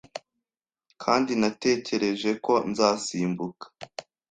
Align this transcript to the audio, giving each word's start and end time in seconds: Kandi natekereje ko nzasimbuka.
Kandi 1.03 1.31
natekereje 1.39 2.29
ko 2.45 2.53
nzasimbuka. 2.69 3.65